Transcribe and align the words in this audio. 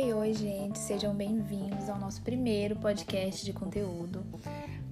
Oi, 0.00 0.12
oi, 0.12 0.32
gente, 0.32 0.78
sejam 0.78 1.12
bem-vindos 1.12 1.88
ao 1.88 1.98
nosso 1.98 2.22
primeiro 2.22 2.76
podcast 2.76 3.44
de 3.44 3.52
conteúdo. 3.52 4.24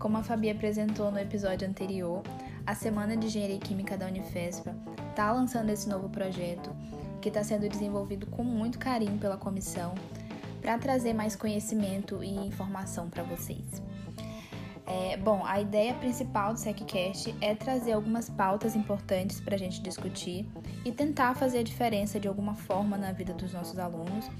Como 0.01 0.17
a 0.17 0.22
Fabi 0.25 0.51
apresentou 0.51 1.13
no 1.13 1.19
episódio 1.21 1.69
anterior, 1.69 2.25
a 2.67 2.75
Semana 2.75 3.17
de 3.17 3.29
Engenharia 3.29 3.61
Química 3.61 3.97
da 3.97 4.08
Unifespa 4.08 4.74
está 5.08 5.31
lançando 5.31 5.71
esse 5.71 5.88
novo 5.88 6.08
projeto 6.08 6.74
que 7.22 7.29
está 7.29 7.45
sendo 7.45 7.69
desenvolvido 7.69 8.27
com 8.27 8.42
muito 8.42 8.81
carinho 8.81 9.17
pela 9.17 9.37
comissão 9.37 9.95
para 10.61 10.77
trazer 10.77 11.15
mais 11.15 11.37
conhecimento 11.37 12.25
e 12.25 12.35
informação 12.45 13.09
para 13.09 13.23
vocês. 13.23 13.81
É, 14.87 15.17
bom, 15.17 15.45
a 15.45 15.61
ideia 15.61 15.93
principal 15.95 16.53
do 16.53 16.61
SecCast 16.61 17.35
é 17.41 17.55
trazer 17.57 17.93
algumas 17.93 18.30
pautas 18.30 18.77
importantes 18.77 19.41
para 19.41 19.57
a 19.57 19.59
gente 19.59 19.83
discutir 19.83 20.48
e 20.85 20.93
tentar 20.93 21.35
fazer 21.35 21.59
a 21.59 21.63
diferença 21.63 22.21
de 22.21 22.29
alguma 22.29 22.55
forma 22.55 22.97
na 22.97 23.11
vida 23.11 23.35
dos 23.35 23.53
nossos 23.53 23.79
alunos, 23.80 24.30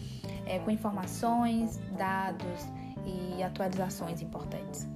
é, 0.47 0.61
com 0.61 0.71
informações, 0.71 1.81
dados 1.99 2.65
e 3.05 3.43
atualizações 3.43 4.23
importantes. 4.23 4.87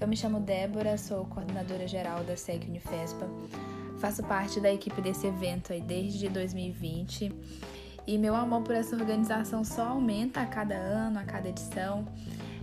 Eu 0.00 0.06
me 0.06 0.16
chamo 0.16 0.38
Débora, 0.38 0.96
sou 0.96 1.24
coordenadora 1.24 1.88
geral 1.88 2.22
da 2.22 2.36
SEC 2.36 2.68
Unifespa, 2.68 3.28
faço 3.98 4.22
parte 4.22 4.60
da 4.60 4.72
equipe 4.72 5.02
desse 5.02 5.26
evento 5.26 5.72
aí 5.72 5.80
desde 5.80 6.28
2020 6.28 7.32
e 8.06 8.16
meu 8.16 8.34
amor 8.36 8.62
por 8.62 8.76
essa 8.76 8.94
organização 8.94 9.64
só 9.64 9.88
aumenta 9.88 10.40
a 10.40 10.46
cada 10.46 10.76
ano, 10.76 11.18
a 11.18 11.24
cada 11.24 11.48
edição. 11.48 12.06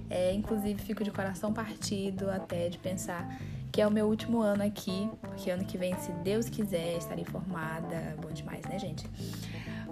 É, 0.09 0.33
inclusive, 0.33 0.81
fico 0.81 1.03
de 1.03 1.11
coração 1.11 1.53
partido 1.53 2.29
até 2.29 2.69
de 2.69 2.77
pensar 2.77 3.39
que 3.71 3.81
é 3.81 3.87
o 3.87 3.91
meu 3.91 4.07
último 4.07 4.39
ano 4.39 4.63
aqui, 4.63 5.09
porque 5.19 5.51
ano 5.51 5.65
que 5.65 5.77
vem, 5.77 5.93
se 5.97 6.09
Deus 6.23 6.47
quiser, 6.47 6.97
estarei 6.97 7.25
formada. 7.25 8.15
Bom 8.21 8.31
demais, 8.31 8.63
né, 8.65 8.79
gente? 8.79 9.05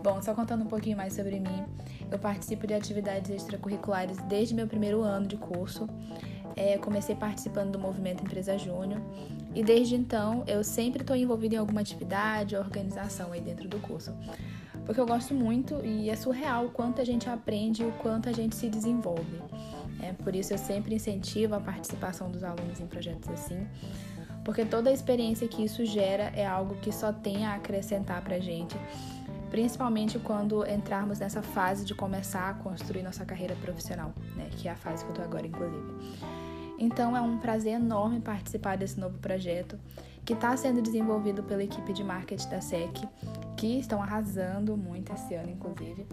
Bom, 0.02 0.22
só 0.22 0.34
contando 0.34 0.64
um 0.64 0.68
pouquinho 0.68 0.96
mais 0.96 1.14
sobre 1.14 1.38
mim, 1.40 1.66
eu 2.10 2.18
participo 2.18 2.66
de 2.66 2.74
atividades 2.74 3.30
extracurriculares 3.30 4.18
desde 4.30 4.56
meu 4.56 4.68
primeiro 4.68 5.02
ano 5.02 5.28
de 5.28 5.36
curso. 5.36 5.90
É, 6.56 6.78
comecei 6.78 7.16
participando 7.16 7.72
do 7.72 7.80
movimento 7.80 8.24
Empresa 8.24 8.58
Júnior 8.58 9.02
e 9.56 9.64
desde 9.64 9.96
então 9.96 10.44
eu 10.48 10.64
sempre 10.64 11.02
estou 11.02 11.16
envolvida 11.16 11.56
em 11.56 11.58
alguma 11.58 11.82
atividade 11.82 12.56
ou 12.56 12.62
organização 12.62 13.32
aí 13.32 13.42
dentro 13.42 13.68
do 13.68 13.80
curso. 13.80 14.14
Porque 14.86 15.00
eu 15.00 15.06
gosto 15.06 15.34
muito 15.34 15.84
e 15.84 16.10
é 16.10 16.16
surreal 16.16 16.68
o 16.68 16.70
quanto 16.70 17.02
a 17.02 17.06
gente 17.06 17.30
aprende 17.30 17.84
e 17.84 17.86
o 17.86 17.92
quanto 17.94 18.30
a 18.30 18.32
gente 18.32 18.56
se 18.56 18.70
desenvolve. 18.70 19.42
É, 20.04 20.12
por 20.22 20.36
isso 20.36 20.54
eu 20.54 20.58
sempre 20.58 20.96
incentivo 20.96 21.56
a 21.56 21.60
participação 21.60 22.30
dos 22.30 22.44
alunos 22.44 22.80
em 22.82 22.88
projetos 22.88 23.30
assim, 23.30 23.66
porque 24.44 24.66
toda 24.66 24.90
a 24.90 24.94
experiência 24.94 25.48
que 25.48 25.64
isso 25.64 25.86
gera 25.86 26.24
é 26.36 26.46
algo 26.46 26.76
que 26.76 26.92
só 26.92 27.14
tem 27.14 27.46
a 27.46 27.56
acrescentar 27.56 28.22
para 28.22 28.36
a 28.36 28.40
gente, 28.40 28.76
principalmente 29.50 30.20
quando 30.20 30.70
entrarmos 30.70 31.20
nessa 31.20 31.42
fase 31.42 31.86
de 31.86 31.96
começar 31.96 32.50
a 32.50 32.54
construir 32.56 33.02
nossa 33.02 33.24
carreira 33.24 33.56
profissional, 33.56 34.14
né, 34.36 34.50
que 34.58 34.68
é 34.68 34.72
a 34.72 34.76
fase 34.76 35.06
que 35.06 35.10
eu 35.10 35.14
estou 35.14 35.26
agora, 35.26 35.48
inclusive. 35.48 35.94
Então 36.78 37.16
é 37.16 37.22
um 37.22 37.38
prazer 37.38 37.74
enorme 37.74 38.20
participar 38.20 38.76
desse 38.76 39.00
novo 39.00 39.18
projeto 39.20 39.80
que 40.26 40.34
está 40.34 40.56
sendo 40.58 40.82
desenvolvido 40.82 41.44
pela 41.44 41.64
equipe 41.64 41.94
de 41.94 42.04
marketing 42.04 42.50
da 42.50 42.62
SEC, 42.62 43.08
que 43.56 43.80
estão 43.80 44.02
arrasando 44.02 44.76
muito 44.76 45.14
esse 45.14 45.34
ano, 45.34 45.50
inclusive. 45.50 46.06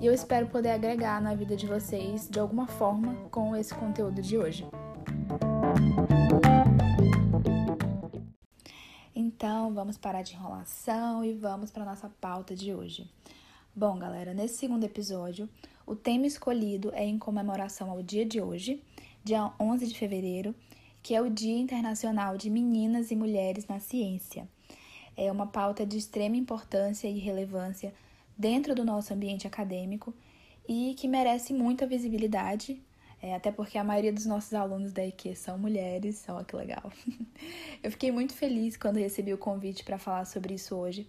E 0.00 0.06
eu 0.06 0.14
espero 0.14 0.46
poder 0.46 0.70
agregar 0.70 1.20
na 1.20 1.34
vida 1.34 1.54
de 1.54 1.66
vocês 1.66 2.26
de 2.26 2.40
alguma 2.40 2.66
forma 2.66 3.14
com 3.30 3.54
esse 3.54 3.74
conteúdo 3.74 4.22
de 4.22 4.38
hoje. 4.38 4.66
Então, 9.14 9.74
vamos 9.74 9.98
parar 9.98 10.22
de 10.22 10.32
enrolação 10.32 11.22
e 11.22 11.34
vamos 11.34 11.70
para 11.70 11.84
nossa 11.84 12.08
pauta 12.18 12.56
de 12.56 12.72
hoje. 12.74 13.10
Bom, 13.76 13.98
galera, 13.98 14.32
nesse 14.32 14.56
segundo 14.56 14.84
episódio, 14.84 15.46
o 15.84 15.94
tema 15.94 16.26
escolhido 16.26 16.90
é 16.94 17.04
em 17.04 17.18
comemoração 17.18 17.90
ao 17.90 18.02
dia 18.02 18.24
de 18.24 18.40
hoje, 18.40 18.82
dia 19.22 19.52
11 19.60 19.86
de 19.86 19.98
fevereiro, 19.98 20.54
que 21.02 21.14
é 21.14 21.20
o 21.20 21.28
Dia 21.28 21.58
Internacional 21.58 22.38
de 22.38 22.48
Meninas 22.48 23.10
e 23.10 23.16
Mulheres 23.16 23.66
na 23.66 23.78
Ciência. 23.78 24.48
É 25.14 25.30
uma 25.30 25.46
pauta 25.46 25.84
de 25.84 25.98
extrema 25.98 26.36
importância 26.36 27.06
e 27.06 27.18
relevância 27.18 27.92
dentro 28.40 28.74
do 28.74 28.84
nosso 28.84 29.12
ambiente 29.12 29.46
acadêmico 29.46 30.14
e 30.66 30.94
que 30.94 31.06
merece 31.06 31.52
muita 31.52 31.86
visibilidade, 31.86 32.82
é, 33.20 33.34
até 33.34 33.52
porque 33.52 33.76
a 33.76 33.84
maioria 33.84 34.12
dos 34.12 34.24
nossos 34.24 34.54
alunos 34.54 34.94
da 34.94 35.04
IQ 35.04 35.36
são 35.36 35.58
mulheres, 35.58 36.24
olha 36.26 36.42
que 36.42 36.56
legal. 36.56 36.90
eu 37.84 37.90
fiquei 37.90 38.10
muito 38.10 38.32
feliz 38.32 38.78
quando 38.78 38.96
recebi 38.96 39.34
o 39.34 39.38
convite 39.38 39.84
para 39.84 39.98
falar 39.98 40.24
sobre 40.24 40.54
isso 40.54 40.74
hoje, 40.74 41.06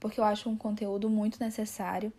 porque 0.00 0.18
eu 0.18 0.24
acho 0.24 0.50
um 0.50 0.56
conteúdo 0.56 1.08
muito 1.08 1.38
necessário, 1.38 2.12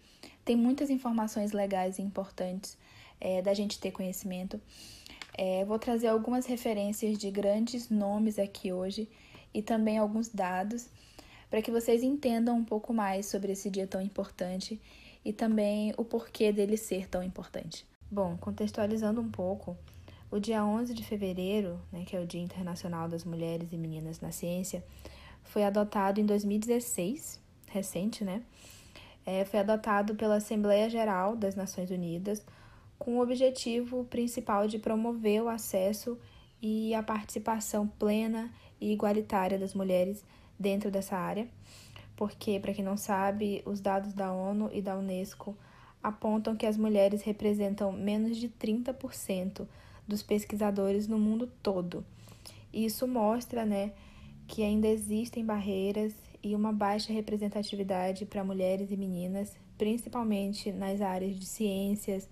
tem 0.46 0.56
muitas 0.56 0.90
informações 0.90 1.52
legais 1.52 2.00
e 2.00 2.02
importantes 2.02 2.78
é, 3.20 3.42
da 3.42 3.54
gente 3.54 3.78
ter 3.80 3.92
conhecimento. 3.92 4.62
É, 5.38 5.66
vou 5.66 5.78
trazer 5.78 6.08
algumas 6.08 6.46
referências 6.46 7.18
de 7.18 7.30
grandes 7.30 7.90
nomes 7.90 8.40
aqui 8.40 8.72
hoje 8.72 9.10
e 9.54 9.62
também 9.62 9.98
alguns 9.98 10.30
dados 10.30 10.88
para 11.54 11.62
que 11.62 11.70
vocês 11.70 12.02
entendam 12.02 12.58
um 12.58 12.64
pouco 12.64 12.92
mais 12.92 13.28
sobre 13.28 13.52
esse 13.52 13.70
dia 13.70 13.86
tão 13.86 14.02
importante 14.02 14.82
e 15.24 15.32
também 15.32 15.94
o 15.98 16.04
porquê 16.04 16.52
dele 16.52 16.76
ser 16.76 17.08
tão 17.08 17.22
importante. 17.22 17.86
Bom, 18.10 18.36
contextualizando 18.38 19.22
um 19.22 19.30
pouco, 19.30 19.78
o 20.32 20.40
dia 20.40 20.66
11 20.66 20.96
de 20.96 21.04
fevereiro, 21.06 21.80
né, 21.92 22.06
que 22.08 22.16
é 22.16 22.20
o 22.20 22.26
Dia 22.26 22.42
Internacional 22.42 23.08
das 23.08 23.24
Mulheres 23.24 23.72
e 23.72 23.78
Meninas 23.78 24.20
na 24.20 24.32
Ciência, 24.32 24.84
foi 25.44 25.64
adotado 25.64 26.20
em 26.20 26.26
2016, 26.26 27.40
recente, 27.68 28.24
né? 28.24 28.42
É, 29.24 29.46
foi 29.46 29.60
adotado 29.60 30.16
pela 30.16 30.38
Assembleia 30.38 30.90
Geral 30.90 31.36
das 31.36 31.56
Nações 31.56 31.92
Unidas 31.92 32.44
com 32.98 33.20
o 33.20 33.22
objetivo 33.22 34.06
principal 34.06 34.68
de 34.68 34.80
promover 34.80 35.44
o 35.44 35.50
acesso 35.50 36.18
e 36.60 36.96
a 36.96 37.04
participação 37.04 37.88
plena 37.88 38.52
e 38.82 38.92
igualitária 38.92 39.60
das 39.60 39.76
mulheres 39.76 40.26
dentro 40.64 40.90
dessa 40.90 41.18
área, 41.18 41.48
porque, 42.16 42.58
para 42.60 42.74
quem 42.74 42.86
não 42.86 42.96
sabe, 42.96 43.62
os 43.66 43.82
dados 43.82 44.14
da 44.14 44.32
ONU 44.32 44.70
e 44.72 44.82
da 44.82 44.98
Unesco 44.98 45.56
apontam 46.02 46.56
que 46.56 46.66
as 46.66 46.78
mulheres 46.78 47.22
representam 47.22 47.92
menos 47.92 48.38
de 48.38 48.48
30% 48.48 49.68
dos 50.08 50.24
pesquisadores 50.24 51.08
no 51.08 51.20
mundo 51.20 51.52
todo. 51.62 52.06
E 52.72 52.86
isso 52.86 53.06
mostra, 53.08 53.66
né, 53.66 53.92
que 54.48 54.64
ainda 54.64 54.88
existem 54.88 55.46
barreiras 55.46 56.14
e 56.42 56.56
uma 56.56 56.72
baixa 56.72 57.12
representatividade 57.12 58.26
para 58.26 58.44
mulheres 58.44 58.90
e 58.90 58.98
meninas, 58.98 59.58
principalmente 59.78 60.72
nas 60.72 61.02
áreas 61.02 61.38
de 61.38 61.46
ciências, 61.46 62.30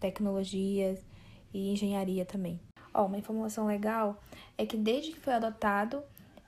tecnologias 0.00 1.04
e 1.52 1.72
engenharia 1.72 2.24
também. 2.24 2.60
Ó, 2.92 3.06
uma 3.06 3.18
informação 3.18 3.66
legal 3.66 4.20
é 4.56 4.66
que 4.66 4.76
desde 4.76 5.12
que 5.12 5.20
foi 5.20 5.34
adotado 5.34 6.02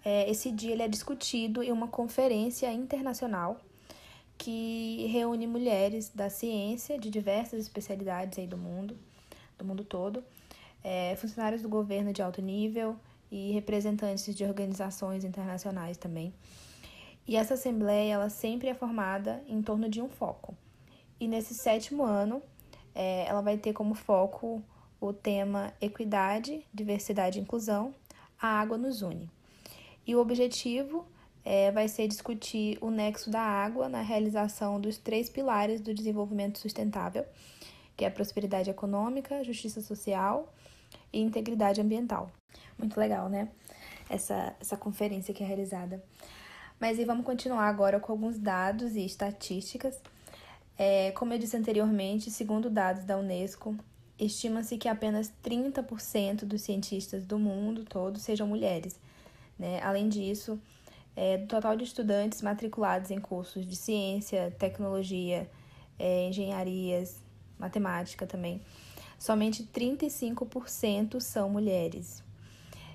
é, 0.05 0.31
esse 0.31 0.51
dia 0.51 0.73
ele 0.73 0.83
é 0.83 0.89
discutido 0.89 1.63
em 1.63 1.73
uma 1.73 1.89
conferência 1.89 2.73
internacional 2.73 3.61
que 4.39 5.07
reúne 5.13 5.47
mulheres 5.47 6.09
da 6.09 6.31
ciência 6.31 6.99
de 6.99 7.11
diversas 7.11 7.61
especialidades 7.61 8.39
aí 8.39 8.47
do 8.47 8.57
mundo, 8.57 8.97
do 9.59 9.65
mundo 9.65 9.85
todo, 9.85 10.25
é, 10.83 11.15
funcionários 11.17 11.61
do 11.61 11.69
governo 11.69 12.13
de 12.13 12.23
alto 12.23 12.41
nível 12.41 12.97
e 13.31 13.53
representantes 13.53 14.35
de 14.35 14.45
organizações 14.45 15.25
internacionais 15.25 15.99
também. 15.99 16.33
E 17.29 17.37
essa 17.37 17.55
assembleia 17.55 18.15
ela 18.15 18.31
sempre 18.31 18.69
é 18.69 18.75
formada 18.75 19.45
em 19.47 19.61
torno 19.61 19.89
de 19.89 20.01
um 20.01 20.09
foco. 20.09 20.57
E 21.21 21.29
nesse 21.29 21.55
sétimo 21.55 22.03
ano, 22.03 22.43
é, 22.95 23.27
ela 23.29 23.43
vai 23.43 23.59
ter 23.59 23.75
como 23.75 23.95
foco 23.95 24.63
o 24.99 25.13
tema 25.13 25.73
equidade, 25.81 26.67
diversidade 26.73 27.39
e 27.39 27.43
inclusão, 27.43 27.95
a 28.41 28.49
água 28.49 28.79
nos 28.79 29.03
une. 29.03 29.31
E 30.07 30.15
o 30.15 30.21
objetivo 30.21 31.07
é, 31.45 31.71
vai 31.71 31.89
ser 31.89 32.09
discutir 32.09 32.79
o 32.81 32.91
nexo 32.91 33.31
da 33.31 33.41
água 33.41 33.89
na 33.89 34.01
realização 34.01 34.81
dos 34.81 34.99
três 34.99 35.29
pilares 35.29 35.81
do 35.81 35.95
desenvolvimento 35.95 36.59
sustentável, 36.59 37.25
que 37.97 38.05
é 38.05 38.09
a 38.09 38.11
prosperidade 38.11 38.71
econômica, 38.71 39.43
justiça 39.45 39.81
social 39.81 40.53
e 41.13 41.21
integridade 41.21 41.81
ambiental. 41.81 42.31
Muito 42.79 42.99
legal, 42.99 43.29
né? 43.29 43.49
Essa, 44.09 44.55
essa 44.61 44.77
conferência 44.77 45.33
que 45.33 45.43
é 45.43 45.47
realizada. 45.47 46.03
Mas 46.79 46.99
e 46.99 47.05
vamos 47.05 47.27
continuar 47.27 47.69
agora 47.69 48.01
com 48.01 48.13
alguns 48.13 48.39
dados 48.39 48.97
e 48.97 49.05
estatísticas. 49.05 50.01
É, 50.79 51.11
como 51.13 51.35
eu 51.35 51.39
disse 51.39 51.57
anteriormente, 51.57 52.31
segundo 52.31 52.71
dados 52.71 53.05
da 53.05 53.19
Unesco, 53.19 53.77
estima-se 54.19 54.79
que 54.79 54.89
apenas 54.89 55.31
30% 55.45 56.45
dos 56.47 56.63
cientistas 56.63 57.27
do 57.27 57.39
mundo 57.39 57.85
todo 57.85 58.19
sejam 58.19 58.47
mulheres 58.47 58.99
né? 59.61 59.79
Além 59.83 60.09
disso, 60.09 60.59
é, 61.15 61.37
do 61.37 61.47
total 61.47 61.77
de 61.77 61.85
estudantes 61.85 62.41
matriculados 62.41 63.11
em 63.11 63.21
cursos 63.21 63.67
de 63.67 63.77
ciência, 63.77 64.51
tecnologia, 64.59 65.49
é, 65.99 66.27
engenharias, 66.27 67.23
matemática 67.59 68.27
também, 68.27 68.63
somente 69.19 69.63
35% 69.65 71.21
são 71.21 71.51
mulheres. 71.51 72.25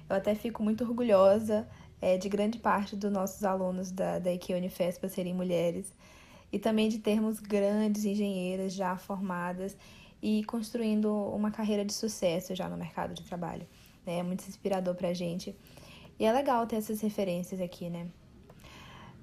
Eu 0.09 0.15
até 0.15 0.33
fico 0.33 0.63
muito 0.63 0.83
orgulhosa 0.83 1.67
é, 2.01 2.17
de 2.17 2.27
grande 2.27 2.57
parte 2.57 2.95
dos 2.95 3.11
nossos 3.11 3.43
alunos 3.43 3.91
da, 3.91 4.17
da 4.17 4.33
IQ 4.33 4.55
Unifespa 4.55 5.07
serem 5.07 5.33
mulheres. 5.33 5.93
e 6.51 6.59
também 6.59 6.87
de 6.89 6.99
termos 6.99 7.39
grandes 7.39 8.05
engenheiras 8.05 8.73
já 8.73 8.95
formadas 8.97 9.75
e 10.21 10.43
construindo 10.45 11.11
uma 11.11 11.51
carreira 11.51 11.83
de 11.83 11.93
sucesso 11.93 12.55
já 12.55 12.69
no 12.69 12.77
mercado 12.77 13.13
de 13.13 13.23
trabalho. 13.23 13.67
Né? 14.05 14.19
É 14.19 14.23
muito 14.23 14.47
inspirador 14.47 14.95
para 14.95 15.09
a 15.09 15.13
gente. 15.13 15.55
E 16.19 16.25
é 16.25 16.31
legal 16.31 16.65
ter 16.65 16.77
essas 16.77 17.01
referências 17.01 17.59
aqui, 17.59 17.89
né? 17.89 18.07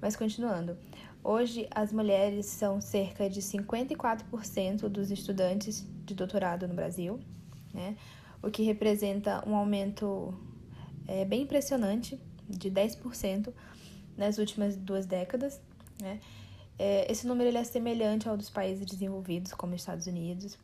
Mas 0.01 0.15
continuando. 0.15 0.77
Hoje, 1.23 1.67
as 1.71 1.93
mulheres 1.93 2.45
são 2.47 2.81
cerca 2.81 3.29
de 3.29 3.41
54% 3.41 4.89
dos 4.89 5.09
estudantes 5.09 5.87
de 6.05 6.13
doutorado 6.13 6.67
no 6.67 6.73
Brasil, 6.73 7.19
né? 7.73 7.95
o 8.41 8.51
que 8.51 8.61
representa 8.61 9.41
um 9.47 9.55
aumento 9.55 10.33
é, 11.07 11.23
bem 11.23 11.43
impressionante 11.43 12.19
de 12.47 12.69
10% 12.69 13.53
nas 14.17 14.37
últimas 14.37 14.75
duas 14.75 15.05
décadas. 15.05 15.61
Né? 16.01 16.19
É, 16.77 17.09
esse 17.09 17.25
número 17.25 17.49
ele 17.49 17.57
é 17.57 17.63
semelhante 17.63 18.27
ao 18.27 18.35
dos 18.35 18.49
países 18.49 18.85
desenvolvidos, 18.85 19.53
como 19.53 19.73
Estados 19.73 20.07
Unidos, 20.07 20.59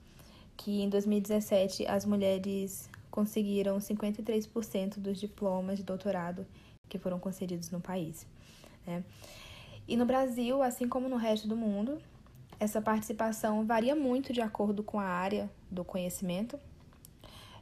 que 0.58 0.82
em 0.82 0.90
2017 0.90 1.88
as 1.88 2.04
mulheres 2.04 2.90
conseguiram 3.10 3.78
53% 3.78 5.00
dos 5.00 5.20
diplomas 5.20 5.78
de 5.78 5.84
doutorado 5.84 6.46
que 6.88 6.98
foram 6.98 7.20
concedidos 7.20 7.70
no 7.72 7.80
país. 7.80 8.26
Né? 8.86 9.04
E 9.88 9.96
no 9.96 10.06
Brasil, 10.06 10.62
assim 10.62 10.88
como 10.88 11.10
no 11.10 11.16
resto 11.16 11.48
do 11.48 11.56
mundo, 11.56 12.00
essa 12.60 12.82
participação 12.82 13.66
varia 13.66 13.96
muito 13.96 14.34
de 14.34 14.42
acordo 14.42 14.84
com 14.84 15.00
a 15.00 15.06
área 15.06 15.50
do 15.70 15.84
conhecimento. 15.84 16.60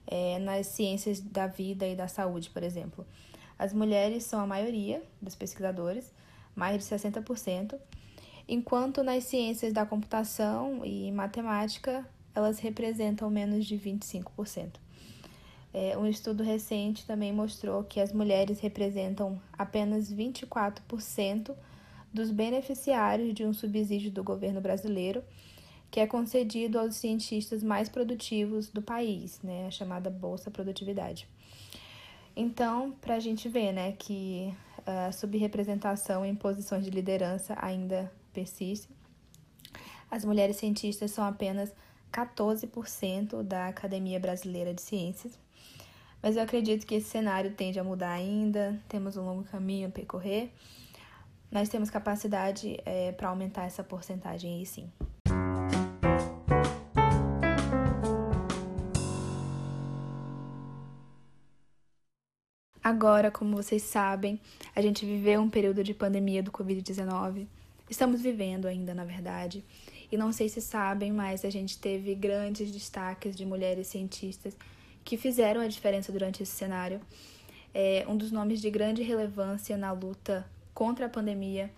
É, 0.10 0.40
nas 0.40 0.68
ciências 0.68 1.20
da 1.20 1.48
vida 1.48 1.86
e 1.86 1.94
da 1.94 2.08
saúde, 2.08 2.50
por 2.50 2.64
exemplo. 2.64 3.06
As 3.60 3.74
mulheres 3.74 4.24
são 4.24 4.40
a 4.40 4.48
maioria 4.48 5.04
dos 5.22 5.36
pesquisadores, 5.36 6.14
mais 6.56 6.78
de 6.78 6.96
60%, 6.96 7.78
enquanto 8.48 9.04
nas 9.04 9.26
ciências 9.26 9.74
da 9.74 9.86
computação 9.86 10.86
e 10.86 11.12
matemática 11.12 12.08
elas 12.34 12.60
representam 12.60 13.30
menos 13.30 13.66
de 13.66 13.78
25%. 13.78 14.76
É, 15.74 15.98
um 15.98 16.08
estudo 16.08 16.44
recente 16.44 17.06
também 17.06 17.32
mostrou 17.32 17.84
que 17.84 18.00
as 18.00 18.12
mulheres 18.12 18.60
representam 18.60 19.40
apenas 19.58 20.12
24% 20.12 21.56
dos 22.14 22.32
beneficiários 22.32 23.34
de 23.34 23.46
um 23.46 23.54
subsídio 23.54 24.12
do 24.12 24.24
governo 24.24 24.62
brasileiro, 24.62 25.24
que 25.92 26.00
é 26.00 26.08
concedido 26.08 26.80
aos 26.80 26.96
cientistas 26.96 27.62
mais 27.62 27.90
produtivos 27.90 28.70
do 28.70 28.82
país, 28.82 29.40
né, 29.42 29.68
a 29.68 29.72
chamada 29.72 30.10
Bolsa 30.10 30.50
Produtividade. 30.50 31.28
Então, 32.36 32.92
para 33.02 33.16
a 33.16 33.20
gente 33.20 33.50
ver 33.50 33.72
né, 33.72 33.94
que 33.94 34.54
a 34.88 35.12
subrepresentação 35.12 36.26
em 36.26 36.34
posições 36.34 36.86
de 36.86 36.90
liderança 36.90 37.58
ainda 37.62 38.12
persiste. 38.32 38.88
As 40.10 40.24
mulheres 40.24 40.56
cientistas 40.56 41.12
são 41.12 41.26
apenas 41.26 41.74
14% 42.12 43.44
da 43.44 43.68
Academia 43.68 44.20
Brasileira 44.20 44.74
de 44.74 44.82
Ciências. 44.82 45.38
Mas 46.22 46.36
eu 46.36 46.44
acredito 46.44 46.86
que 46.86 46.96
esse 46.96 47.10
cenário 47.10 47.52
tende 47.52 47.80
a 47.80 47.84
mudar 47.84 48.12
ainda, 48.12 48.80
temos 48.90 49.18
um 49.18 49.26
longo 49.26 49.44
caminho 49.44 49.88
a 49.88 49.92
percorrer. 49.92 50.52
Nós 51.52 51.70
temos 51.70 51.90
capacidade 51.90 52.78
é, 52.86 53.12
para 53.12 53.30
aumentar 53.30 53.66
essa 53.66 53.84
porcentagem 53.84 54.56
aí 54.56 54.66
sim. 54.66 54.92
Agora, 62.84 63.30
como 63.30 63.56
vocês 63.56 63.84
sabem, 63.84 64.40
a 64.74 64.82
gente 64.82 65.06
viveu 65.06 65.42
um 65.42 65.50
período 65.50 65.84
de 65.84 65.94
pandemia 65.94 66.42
do 66.42 66.52
Covid-19. 66.52 67.46
Estamos 67.90 68.22
vivendo 68.22 68.66
ainda, 68.66 68.94
na 68.94 69.04
verdade. 69.04 69.62
E 70.12 70.18
não 70.18 70.32
sei 70.32 70.48
se 70.48 70.62
sabem, 70.62 71.12
mas 71.12 71.44
a 71.44 71.50
gente 71.50 71.78
teve 71.78 72.16
grandes 72.16 72.72
destaques 72.72 73.36
de 73.36 73.46
mulheres 73.46 73.88
cientistas 73.88 74.56
que 75.04 75.18
fizeram 75.18 75.62
a 75.62 75.68
diferença 75.68 76.12
durante 76.12 76.44
esse 76.44 76.52
cenário. 76.52 77.02
É, 77.74 78.06
um 78.08 78.16
dos 78.16 78.32
nomes 78.32 78.62
de 78.62 78.70
grande 78.70 79.04
relevância 79.04 79.78
na 79.78 79.92
luta 79.92 80.46
contra 80.74 81.06
a 81.06 81.10
pandemia 81.10 81.72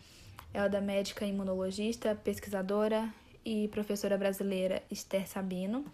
é 0.54 0.64
o 0.64 0.70
da 0.70 0.82
médica 0.82 1.26
imunologista, 1.26 2.16
pesquisadora 2.16 3.12
e 3.46 3.68
professora 3.70 4.18
brasileira 4.18 4.84
Esther 4.92 5.28
Sabino, 5.28 5.86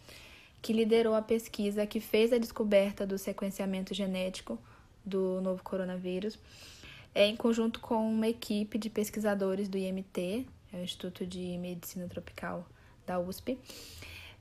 que 0.61 0.73
liderou 0.73 1.13
a 1.13 1.21
pesquisa 1.21 1.85
que 1.85 1.99
fez 1.99 2.33
a 2.33 2.37
descoberta 2.37 3.05
do 3.05 3.17
sequenciamento 3.17 3.93
genético 3.93 4.57
do 5.05 5.39
novo 5.41 5.61
coronavírus, 5.63 6.39
é, 7.13 7.27
em 7.27 7.35
conjunto 7.35 7.79
com 7.79 8.09
uma 8.09 8.27
equipe 8.27 8.77
de 8.77 8.89
pesquisadores 8.89 9.69
do 9.69 9.77
IMT, 9.77 10.47
é 10.75 10.81
o 10.81 10.83
Instituto 10.83 11.25
de 11.25 11.57
Medicina 11.57 12.07
Tropical 12.07 12.67
da 13.05 13.17
USP. 13.17 13.57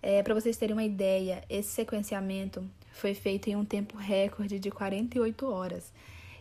É, 0.02 0.22
Para 0.22 0.34
vocês 0.34 0.56
terem 0.56 0.74
uma 0.74 0.82
ideia, 0.82 1.44
esse 1.48 1.68
sequenciamento 1.70 2.68
foi 2.92 3.14
feito 3.14 3.48
em 3.48 3.56
um 3.56 3.64
tempo 3.64 3.96
recorde 3.96 4.58
de 4.58 4.70
48 4.70 5.46
horas 5.46 5.92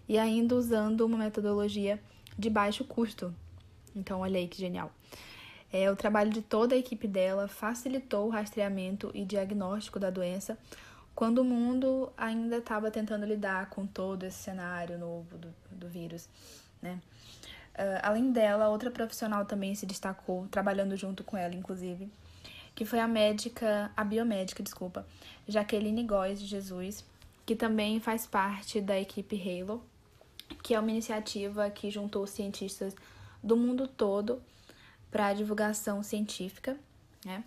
e 0.09 0.17
ainda 0.17 0.55
usando 0.55 1.01
uma 1.01 1.17
metodologia 1.17 2.01
de 2.37 2.49
baixo 2.49 2.83
custo. 2.83 3.33
Então, 3.95 4.21
olha 4.21 4.39
aí 4.39 4.47
que 4.47 4.57
genial. 4.57 4.91
É, 5.71 5.89
o 5.91 5.95
trabalho 5.95 6.31
de 6.31 6.41
toda 6.41 6.75
a 6.75 6.77
equipe 6.77 7.07
dela 7.07 7.47
facilitou 7.47 8.27
o 8.27 8.29
rastreamento 8.29 9.11
e 9.13 9.23
diagnóstico 9.23 9.99
da 9.99 10.09
doença 10.09 10.57
quando 11.15 11.39
o 11.39 11.43
mundo 11.43 12.11
ainda 12.17 12.57
estava 12.57 12.89
tentando 12.89 13.25
lidar 13.25 13.69
com 13.69 13.85
todo 13.85 14.23
esse 14.23 14.37
cenário 14.37 14.97
novo 14.97 15.37
do, 15.37 15.53
do 15.71 15.87
vírus, 15.87 16.27
né? 16.81 16.99
Uh, 17.73 17.99
além 18.03 18.31
dela, 18.31 18.69
outra 18.69 18.91
profissional 18.91 19.45
também 19.45 19.73
se 19.73 19.85
destacou, 19.85 20.47
trabalhando 20.49 20.95
junto 20.95 21.23
com 21.23 21.35
ela, 21.35 21.55
inclusive, 21.55 22.11
que 22.75 22.85
foi 22.85 22.99
a 22.99 23.07
médica, 23.07 23.91
a 23.97 24.03
biomédica, 24.03 24.61
desculpa, 24.61 25.05
Jaqueline 25.47 26.03
Góes 26.03 26.39
de 26.39 26.45
Jesus, 26.45 27.03
que 27.45 27.55
também 27.55 27.99
faz 27.99 28.27
parte 28.27 28.79
da 28.79 28.99
equipe 28.99 29.35
Halo, 29.35 29.83
que 30.61 30.73
é 30.73 30.79
uma 30.79 30.91
iniciativa 30.91 31.69
que 31.69 31.89
juntou 31.89 32.27
cientistas 32.27 32.95
do 33.43 33.57
mundo 33.57 33.87
todo 33.87 34.41
para 35.11 35.27
a 35.27 35.33
divulgação 35.33 36.01
científica, 36.01 36.77
né? 37.25 37.43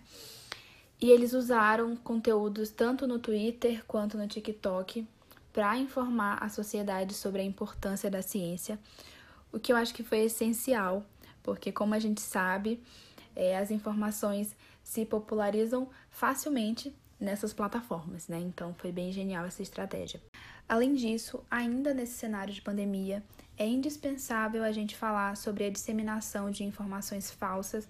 E 0.99 1.11
eles 1.11 1.33
usaram 1.33 1.95
conteúdos 1.95 2.69
tanto 2.71 3.05
no 3.05 3.19
Twitter 3.19 3.83
quanto 3.85 4.17
no 4.17 4.27
TikTok 4.27 5.05
para 5.53 5.77
informar 5.77 6.41
a 6.41 6.49
sociedade 6.49 7.13
sobre 7.13 7.41
a 7.41 7.45
importância 7.45 8.09
da 8.09 8.21
ciência, 8.21 8.79
o 9.51 9.59
que 9.59 9.71
eu 9.71 9.77
acho 9.77 9.93
que 9.93 10.03
foi 10.03 10.19
essencial, 10.19 11.05
porque, 11.41 11.71
como 11.71 11.93
a 11.93 11.99
gente 11.99 12.21
sabe, 12.21 12.81
é, 13.35 13.57
as 13.57 13.71
informações 13.71 14.55
se 14.83 15.05
popularizam 15.05 15.89
facilmente 16.09 16.93
nessas 17.19 17.53
plataformas, 17.53 18.27
né? 18.27 18.39
Então 18.39 18.73
foi 18.75 18.91
bem 18.91 19.11
genial 19.11 19.45
essa 19.45 19.61
estratégia. 19.61 20.21
Além 20.67 20.93
disso, 20.93 21.43
ainda 21.49 21.93
nesse 21.93 22.13
cenário 22.13 22.53
de 22.53 22.61
pandemia, 22.61 23.23
é 23.57 23.65
indispensável 23.65 24.63
a 24.63 24.71
gente 24.71 24.95
falar 24.95 25.35
sobre 25.35 25.65
a 25.65 25.69
disseminação 25.69 26.51
de 26.51 26.63
informações 26.63 27.31
falsas 27.31 27.87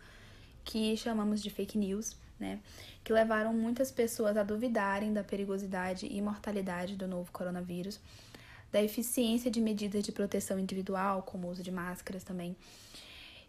que 0.64 0.96
chamamos 0.96 1.42
de 1.42 1.50
fake 1.50 1.78
news, 1.78 2.16
né? 2.40 2.60
que 3.04 3.12
levaram 3.12 3.54
muitas 3.54 3.92
pessoas 3.92 4.38
a 4.38 4.44
duvidarem 4.44 5.14
da 5.14 5.24
perigosidade 5.24 6.08
e 6.10 6.22
mortalidade 6.22 6.96
do 6.96 7.08
novo 7.08 7.32
coronavírus, 7.32 8.00
da 8.78 8.84
eficiência 8.84 9.50
de 9.50 9.60
medidas 9.60 10.04
de 10.04 10.12
proteção 10.12 10.60
individual, 10.60 11.24
como 11.24 11.48
o 11.48 11.50
uso 11.50 11.64
de 11.64 11.72
máscaras 11.72 12.24
também, 12.24 12.56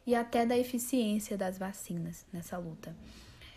e 0.07 0.15
até 0.15 0.47
da 0.47 0.57
eficiência 0.57 1.37
das 1.37 1.59
vacinas 1.59 2.25
nessa 2.33 2.57
luta, 2.57 2.97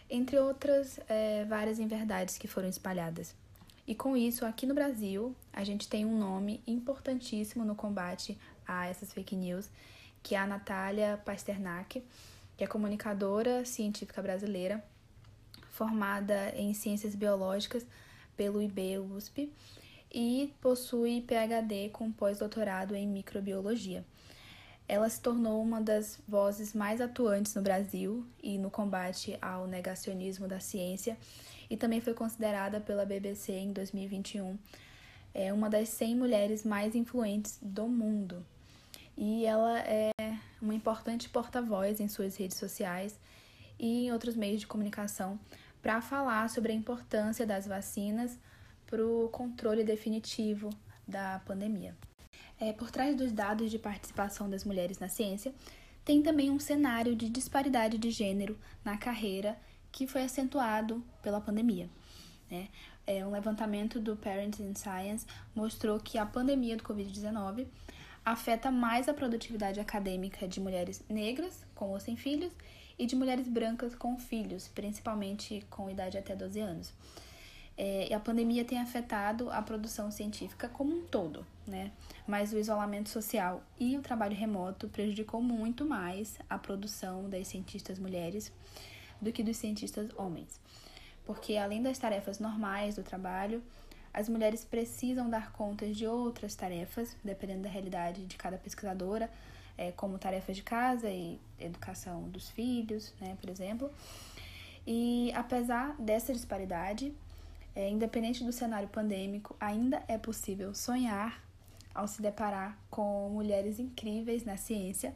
entre 0.10 0.38
outras 0.38 1.00
é, 1.08 1.46
várias 1.46 1.80
inverdades 1.80 2.38
que 2.38 2.46
foram 2.46 2.68
espalhadas. 2.68 3.34
E 3.88 3.96
com 3.96 4.18
isso, 4.18 4.46
aqui 4.46 4.66
no 4.66 4.74
Brasil, 4.74 5.34
a 5.54 5.64
gente 5.64 5.88
tem 5.88 6.06
um 6.06 6.20
nome 6.20 6.62
importantíssimo 6.68 7.64
no 7.64 7.74
combate 7.74 8.38
a 8.68 8.88
essas 8.88 9.14
fake 9.14 9.38
news, 9.38 9.70
que 10.22 10.36
é 10.36 10.40
a 10.40 10.46
Natália 10.46 11.22
Pasternak, 11.24 12.04
que 12.58 12.66
é 12.66 12.68
comunicadora 12.68 13.64
científica 13.64 14.22
brasileira 14.22 14.84
formada 15.70 16.54
em 16.54 16.74
Ciências 16.74 17.16
Biológicas 17.16 17.88
pelo 18.36 18.62
IB-USP 18.62 19.50
e 20.14 20.54
possui 20.62 21.22
PhD 21.22 21.90
com 21.90 22.12
pós-doutorado 22.12 22.96
em 22.96 23.08
Microbiologia. 23.08 24.06
Ela 24.88 25.10
se 25.10 25.22
tornou 25.22 25.62
uma 25.62 25.80
das 25.80 26.20
vozes 26.28 26.74
mais 26.74 27.00
atuantes 27.00 27.56
no 27.56 27.62
Brasil 27.62 28.26
e 28.44 28.58
no 28.58 28.70
combate 28.70 29.38
ao 29.42 29.68
negacionismo 29.68 30.48
da 30.48 30.60
ciência 30.60 31.18
e 31.70 31.78
também 31.78 32.02
foi 32.02 32.14
considerada 32.14 32.82
pela 32.82 33.06
BBC 33.06 33.54
em 33.54 33.72
2021 33.72 34.58
é 35.34 35.52
uma 35.54 35.70
das 35.70 35.90
100 35.90 36.16
mulheres 36.16 36.64
mais 36.64 36.96
influentes 36.96 37.58
do 37.62 37.88
mundo. 37.88 38.46
E 39.18 39.46
ela 39.46 39.80
é 39.80 40.12
uma 40.62 40.74
importante 40.74 41.30
porta-voz 41.30 42.00
em 42.00 42.08
suas 42.08 42.36
redes 42.36 42.58
sociais 42.58 43.20
e 43.80 44.06
em 44.06 44.12
outros 44.12 44.36
meios 44.36 44.62
de 44.62 44.68
comunicação 44.68 45.40
para 45.82 46.02
falar 46.02 46.50
sobre 46.50 46.72
a 46.72 46.76
importância 46.76 47.46
das 47.46 47.66
vacinas 47.66 48.38
para 48.92 49.08
o 49.08 49.30
controle 49.30 49.86
definitivo 49.86 50.70
da 51.08 51.40
pandemia. 51.46 51.96
É, 52.60 52.74
por 52.74 52.92
trás 52.92 53.16
dos 53.16 53.32
dados 53.32 53.72
de 53.72 53.80
participação 53.80 54.50
das 54.50 54.66
mulheres 54.66 55.00
na 55.00 55.08
ciência, 55.08 55.54
Tem 56.04 56.24
também 56.24 56.50
um 56.50 56.60
cenário 56.60 57.16
de 57.16 57.30
disparidade 57.30 58.00
de 58.00 58.10
gênero 58.10 58.58
na 58.84 58.98
carreira 58.98 59.56
que 59.92 60.08
foi 60.08 60.24
acentuado 60.24 61.04
pela 61.22 61.40
pandemia. 61.40 61.88
Né? 62.50 62.70
É, 63.06 63.24
um 63.24 63.30
levantamento 63.30 64.00
do 64.00 64.16
Parents 64.16 64.60
in 64.60 64.74
Science 64.74 65.28
mostrou 65.54 66.00
que 66.00 66.18
a 66.18 66.26
pandemia 66.26 66.76
do 66.76 66.84
Covid-19 66.84 67.68
afeta 68.26 68.72
mais 68.72 69.08
a 69.08 69.14
produtividade 69.14 69.80
acadêmica 69.80 70.48
de 70.48 70.60
mulheres 70.60 71.04
negras 71.08 71.64
com 71.76 71.92
ou 71.92 72.00
sem 72.00 72.18
filhos 72.18 72.52
e 72.98 73.06
de 73.06 73.16
mulheres 73.16 73.48
brancas 73.48 73.94
com 73.94 74.18
filhos, 74.18 74.68
principalmente 74.70 75.64
com 75.70 75.88
idade 75.88 76.18
até 76.18 76.36
12 76.36 76.60
anos. 76.60 76.94
É, 77.84 78.10
e 78.12 78.14
a 78.14 78.20
pandemia 78.20 78.64
tem 78.64 78.78
afetado 78.78 79.50
a 79.50 79.60
produção 79.60 80.12
científica 80.12 80.70
como 80.70 80.96
um 80.96 81.02
todo, 81.02 81.44
né? 81.66 81.92
Mas 82.28 82.54
o 82.54 82.60
isolamento 82.60 83.10
social 83.10 83.64
e 83.80 83.98
o 83.98 84.04
trabalho 84.04 84.36
remoto 84.36 84.88
prejudicou 84.88 85.42
muito 85.42 85.84
mais 85.84 86.38
a 86.48 86.60
produção 86.60 87.28
das 87.28 87.48
cientistas 87.48 87.98
mulheres 87.98 88.54
do 89.20 89.32
que 89.32 89.42
dos 89.42 89.58
cientistas 89.58 90.12
homens. 90.16 90.62
Porque 91.26 91.58
além 91.58 91.82
das 91.82 91.98
tarefas 91.98 92.38
normais 92.38 92.98
do 92.98 93.02
trabalho, 93.02 93.64
as 94.14 94.30
mulheres 94.30 94.64
precisam 94.64 95.28
dar 95.28 95.52
contas 95.52 95.98
de 95.98 96.06
outras 96.06 96.54
tarefas, 96.54 97.18
dependendo 97.24 97.64
da 97.64 97.70
realidade 97.70 98.28
de 98.28 98.36
cada 98.36 98.60
pesquisadora, 98.60 99.28
é, 99.76 99.92
como 99.92 100.20
tarefas 100.20 100.56
de 100.56 100.62
casa 100.62 101.10
e 101.10 101.40
educação 101.60 102.30
dos 102.30 102.48
filhos, 102.48 103.12
né, 103.20 103.36
por 103.42 103.50
exemplo. 103.50 103.92
E 104.86 105.32
apesar 105.34 105.96
dessa 106.00 106.32
disparidade, 106.32 107.12
é, 107.76 107.90
independente 107.90 108.44
do 108.44 108.52
cenário 108.52 108.88
pandêmico, 108.90 109.56
ainda 109.60 110.04
é 110.08 110.18
possível 110.18 110.74
sonhar 110.74 111.44
ao 111.94 112.08
se 112.08 112.22
deparar 112.22 112.78
com 112.90 113.30
mulheres 113.30 113.80
incríveis 113.80 114.44
na 114.44 114.58
ciência. 114.58 115.14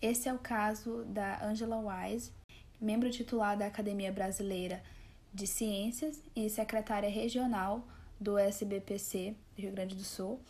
Esse 0.00 0.28
é 0.28 0.32
o 0.32 0.38
caso 0.38 1.04
da 1.06 1.44
Angela 1.44 1.76
Wise, 1.76 2.32
membro 2.80 3.10
titular 3.10 3.56
da 3.56 3.66
Academia 3.66 4.12
Brasileira 4.12 4.82
de 5.32 5.46
Ciências 5.46 6.22
e 6.34 6.48
secretária 6.48 7.10
regional 7.10 7.86
do 8.20 8.38
SBPC 8.38 9.34
Rio 9.56 9.72
Grande 9.72 9.94
do 9.94 10.04
Sul. 10.04 10.40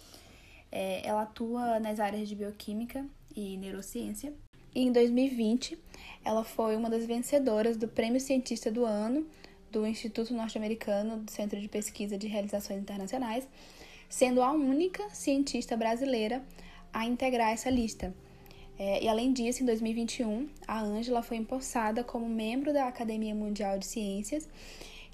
É, 0.71 1.07
ela 1.07 1.23
atua 1.23 1.81
nas 1.81 1.99
áreas 1.99 2.29
de 2.29 2.35
bioquímica 2.35 3.05
e 3.35 3.57
neurociência. 3.57 4.33
E 4.75 4.83
em 4.83 4.93
2020, 4.93 5.79
ela 6.25 6.45
foi 6.45 6.77
uma 6.77 6.91
das 6.91 7.07
vencedoras 7.07 7.77
do 7.77 7.89
Prêmio 7.89 8.21
Cientista 8.21 8.71
do 8.71 8.85
Ano 8.85 9.27
do 9.71 9.87
Instituto 9.87 10.35
Norte-Americano 10.35 11.19
do 11.19 11.31
Centro 11.31 11.61
de 11.61 11.69
Pesquisa 11.69 12.17
de 12.17 12.27
Realizações 12.27 12.81
Internacionais, 12.81 13.47
sendo 14.09 14.43
a 14.43 14.53
única 14.53 15.09
cientista 15.11 15.77
brasileira 15.77 16.43
a 16.93 17.05
integrar 17.05 17.53
essa 17.53 17.71
lista. 17.71 18.15
É, 18.79 19.03
e 19.03 19.09
além 19.09 19.33
disso, 19.33 19.63
em 19.63 19.67
2021, 19.67 20.49
a 20.67 20.81
Ângela 20.81 21.23
foi 21.23 21.37
empossada 21.37 22.05
como 22.05 22.29
membro 22.29 22.73
da 22.73 22.87
Academia 22.87 23.35
Mundial 23.35 23.79
de 23.79 23.87
Ciências, 23.87 24.49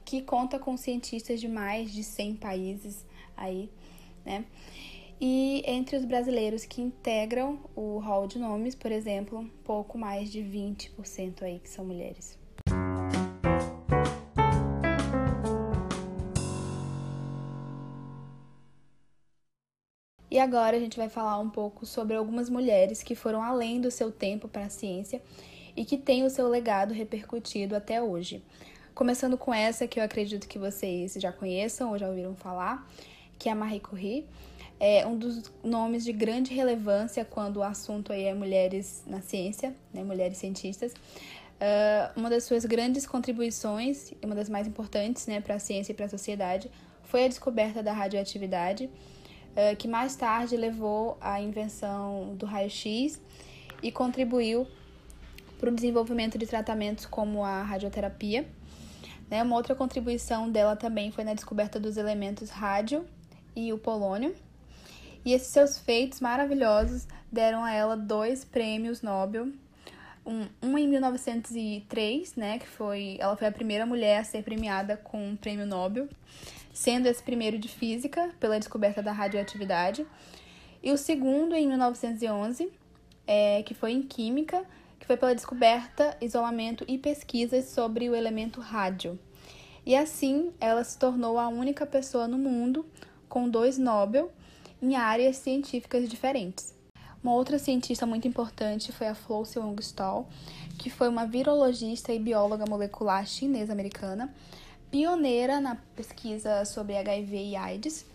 que 0.04 0.20
conta 0.20 0.58
com 0.58 0.76
cientistas 0.76 1.40
de 1.40 1.48
mais 1.48 1.90
de 1.90 2.04
100 2.04 2.36
países 2.36 3.06
aí, 3.36 3.70
né? 4.24 4.44
E 5.20 5.62
entre 5.66 5.96
os 5.96 6.04
brasileiros 6.04 6.64
que 6.66 6.82
integram 6.82 7.58
o 7.74 7.98
hall 7.98 8.26
de 8.26 8.38
nomes, 8.38 8.74
por 8.74 8.92
exemplo, 8.92 9.48
pouco 9.64 9.96
mais 9.96 10.30
de 10.30 10.40
20% 10.40 11.42
aí 11.42 11.58
que 11.60 11.70
são 11.70 11.84
mulheres. 11.84 12.43
Agora 20.44 20.76
a 20.76 20.80
gente 20.80 20.96
vai 20.96 21.08
falar 21.08 21.38
um 21.38 21.48
pouco 21.48 21.86
sobre 21.86 22.14
algumas 22.14 22.50
mulheres 22.50 23.02
que 23.02 23.14
foram 23.14 23.42
além 23.42 23.80
do 23.80 23.90
seu 23.90 24.12
tempo 24.12 24.46
para 24.46 24.66
a 24.66 24.68
ciência 24.68 25.20
e 25.74 25.84
que 25.84 25.96
têm 25.96 26.22
o 26.22 26.30
seu 26.30 26.48
legado 26.48 26.92
repercutido 26.92 27.74
até 27.74 28.00
hoje. 28.02 28.42
Começando 28.94 29.36
com 29.36 29.52
essa 29.52 29.88
que 29.88 29.98
eu 29.98 30.04
acredito 30.04 30.46
que 30.46 30.58
vocês 30.58 31.14
já 31.14 31.32
conheçam 31.32 31.90
ou 31.90 31.98
já 31.98 32.08
ouviram 32.08 32.36
falar, 32.36 32.86
que 33.38 33.48
é 33.48 33.52
a 33.52 33.54
Marie 33.54 33.80
Curie. 33.80 34.26
É 34.78 35.06
um 35.06 35.16
dos 35.16 35.50
nomes 35.62 36.04
de 36.04 36.12
grande 36.12 36.52
relevância 36.52 37.24
quando 37.24 37.56
o 37.56 37.62
assunto 37.62 38.12
aí 38.12 38.24
é 38.24 38.34
mulheres 38.34 39.02
na 39.06 39.22
ciência, 39.22 39.74
né, 39.92 40.04
mulheres 40.04 40.36
cientistas. 40.36 40.92
Uh, 40.92 42.20
uma 42.20 42.28
das 42.28 42.44
suas 42.44 42.66
grandes 42.66 43.06
contribuições, 43.06 44.12
uma 44.22 44.34
das 44.34 44.50
mais 44.50 44.66
importantes 44.66 45.26
né, 45.26 45.40
para 45.40 45.54
a 45.54 45.58
ciência 45.58 45.92
e 45.92 45.94
para 45.94 46.06
a 46.06 46.08
sociedade, 46.08 46.70
foi 47.04 47.24
a 47.24 47.28
descoberta 47.28 47.82
da 47.82 47.92
radioatividade 47.92 48.90
que 49.78 49.86
mais 49.86 50.16
tarde 50.16 50.56
levou 50.56 51.16
à 51.20 51.40
invenção 51.40 52.34
do 52.36 52.44
raio-x 52.44 53.20
e 53.82 53.92
contribuiu 53.92 54.66
para 55.58 55.70
o 55.70 55.74
desenvolvimento 55.74 56.36
de 56.36 56.46
tratamentos 56.46 57.06
como 57.06 57.44
a 57.44 57.62
radioterapia. 57.62 58.46
Né? 59.30 59.42
Uma 59.42 59.56
outra 59.56 59.74
contribuição 59.74 60.50
dela 60.50 60.76
também 60.76 61.10
foi 61.10 61.24
na 61.24 61.34
descoberta 61.34 61.78
dos 61.78 61.96
elementos 61.96 62.50
rádio 62.50 63.04
e 63.54 63.72
o 63.72 63.78
polônio. 63.78 64.34
E 65.24 65.32
esses 65.32 65.48
seus 65.48 65.78
feitos 65.78 66.20
maravilhosos 66.20 67.06
deram 67.32 67.64
a 67.64 67.72
ela 67.72 67.96
dois 67.96 68.44
prêmios 68.44 69.00
Nobel. 69.00 69.48
Um, 70.26 70.46
um 70.62 70.78
em 70.78 70.88
1903, 70.88 72.34
né, 72.36 72.58
que 72.58 72.66
foi, 72.66 73.16
ela 73.20 73.36
foi 73.36 73.46
a 73.46 73.52
primeira 73.52 73.84
mulher 73.86 74.20
a 74.20 74.24
ser 74.24 74.42
premiada 74.42 74.96
com 74.96 75.30
um 75.30 75.36
prêmio 75.36 75.66
Nobel 75.66 76.08
sendo 76.74 77.06
esse 77.06 77.22
primeiro 77.22 77.58
de 77.58 77.68
física, 77.68 78.34
pela 78.38 78.58
descoberta 78.58 79.00
da 79.00 79.12
radioatividade, 79.12 80.04
e 80.82 80.92
o 80.92 80.98
segundo 80.98 81.54
em 81.54 81.66
1911, 81.68 82.70
é, 83.26 83.62
que 83.62 83.72
foi 83.72 83.92
em 83.92 84.02
química, 84.02 84.66
que 84.98 85.06
foi 85.06 85.16
pela 85.16 85.34
descoberta, 85.34 86.16
isolamento 86.20 86.84
e 86.86 86.98
pesquisas 86.98 87.66
sobre 87.66 88.10
o 88.10 88.14
elemento 88.14 88.60
rádio. 88.60 89.18
E 89.86 89.94
assim, 89.94 90.52
ela 90.60 90.82
se 90.82 90.98
tornou 90.98 91.38
a 91.38 91.48
única 91.48 91.86
pessoa 91.86 92.26
no 92.26 92.36
mundo 92.36 92.84
com 93.28 93.48
dois 93.48 93.78
Nobel 93.78 94.32
em 94.82 94.96
áreas 94.96 95.36
científicas 95.36 96.08
diferentes. 96.08 96.74
Uma 97.22 97.34
outra 97.34 97.58
cientista 97.58 98.04
muito 98.04 98.28
importante 98.28 98.92
foi 98.92 99.06
a 99.06 99.14
Flossie 99.14 99.58
Wongstall, 99.58 100.28
que 100.78 100.90
foi 100.90 101.08
uma 101.08 101.26
virologista 101.26 102.12
e 102.12 102.18
bióloga 102.18 102.66
molecular 102.68 103.26
chinesa-americana, 103.26 104.34
pioneira 104.94 105.60
na 105.60 105.74
pesquisa 105.96 106.64
sobre 106.64 106.96
HIV 106.96 107.36
e 107.36 107.56
AIDS. 107.56 108.06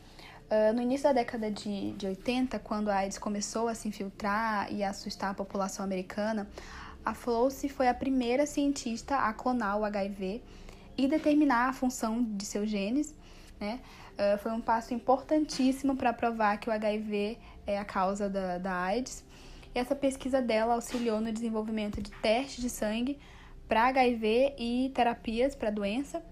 Uh, 0.49 0.73
no 0.73 0.81
início 0.81 1.03
da 1.03 1.11
década 1.11 1.51
de, 1.51 1.91
de 1.91 2.07
80, 2.07 2.57
quando 2.59 2.87
a 2.87 2.99
AIDS 2.99 3.17
começou 3.17 3.67
a 3.67 3.75
se 3.75 3.89
infiltrar 3.89 4.71
e 4.71 4.81
assustar 4.81 5.31
a 5.31 5.33
população 5.33 5.83
americana, 5.83 6.47
a 7.03 7.13
Flossie 7.13 7.67
foi 7.67 7.89
a 7.89 7.93
primeira 7.93 8.45
cientista 8.45 9.17
a 9.17 9.33
clonar 9.33 9.77
o 9.77 9.83
HIV 9.83 10.41
e 10.97 11.05
determinar 11.05 11.67
a 11.67 11.73
função 11.73 12.23
de 12.23 12.45
seus 12.45 12.69
genes. 12.69 13.13
Né? 13.59 13.81
Uh, 14.13 14.37
foi 14.37 14.53
um 14.53 14.61
passo 14.61 14.93
importantíssimo 14.93 15.97
para 15.97 16.13
provar 16.13 16.61
que 16.61 16.69
o 16.69 16.71
HIV 16.71 17.37
é 17.67 17.77
a 17.77 17.83
causa 17.83 18.29
da, 18.29 18.57
da 18.57 18.73
AIDS. 18.73 19.25
E 19.75 19.79
essa 19.79 19.97
pesquisa 19.97 20.41
dela 20.41 20.75
auxiliou 20.75 21.19
no 21.19 21.29
desenvolvimento 21.29 22.01
de 22.01 22.11
testes 22.21 22.61
de 22.61 22.69
sangue 22.69 23.19
para 23.67 23.87
HIV 23.87 24.55
e 24.57 24.91
terapias 24.95 25.55
para 25.55 25.67
a 25.67 25.71
doença. 25.71 26.23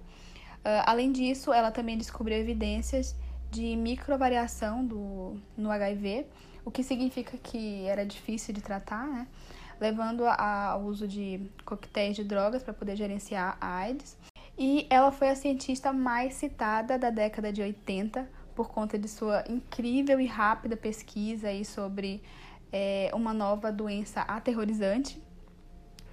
Uh, 0.68 0.84
além 0.86 1.14
disso, 1.14 1.54
ela 1.54 1.72
também 1.72 1.98
descobriu 1.98 2.38
evidências 2.38 3.16
de 3.50 3.74
microvariação 3.78 4.86
do, 4.86 5.40
no 5.56 5.72
HIV, 5.72 6.26
o 6.66 6.70
que 6.70 6.84
significa 6.84 7.38
que 7.38 7.86
era 7.86 8.06
difícil 8.06 8.54
de 8.54 8.60
tratar, 8.60 9.08
né? 9.08 9.28
levando 9.80 10.26
ao 10.28 10.82
uso 10.82 11.08
de 11.08 11.50
coquetéis 11.64 12.18
de 12.18 12.24
drogas 12.26 12.64
para 12.64 12.74
poder 12.74 12.98
gerenciar 12.98 13.58
a 13.62 13.78
AIDS. 13.78 14.18
E 14.58 14.86
ela 14.90 15.10
foi 15.10 15.30
a 15.30 15.36
cientista 15.36 15.94
mais 15.94 16.34
citada 16.34 17.00
da 17.00 17.12
década 17.12 17.54
de 17.54 17.62
80 17.62 18.28
por 18.54 18.68
conta 18.70 19.00
de 19.00 19.08
sua 19.08 19.46
incrível 19.48 20.20
e 20.20 20.26
rápida 20.26 20.76
pesquisa 20.76 21.48
aí 21.48 21.64
sobre 21.64 22.22
é, 22.74 23.10
uma 23.14 23.34
nova 23.34 23.72
doença 23.72 24.20
aterrorizante 24.22 25.24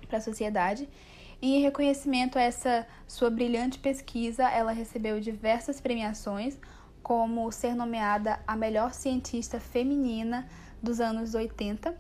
para 0.07 0.19
a 0.19 0.21
sociedade 0.21 0.89
e 1.41 1.57
em 1.57 1.63
reconhecimento 1.63 2.39
a 2.39 2.43
essa 2.43 2.87
sua 3.07 3.31
brilhante 3.31 3.79
pesquisa, 3.79 4.49
ela 4.49 4.73
recebeu 4.73 5.21
diversas 5.21 5.81
premiações, 5.81 6.59
como 7.03 7.51
ser 7.53 7.75
nomeada 7.75 8.41
a 8.47 8.57
melhor 8.57 8.93
cientista 8.93 9.61
feminina 9.61 10.49
dos 10.83 11.01
anos 11.01 11.35
80 11.35 11.95